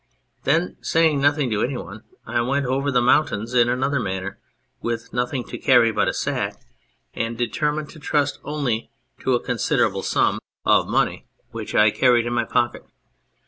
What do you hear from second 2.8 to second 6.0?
the mountains in another manner, with nothing to carry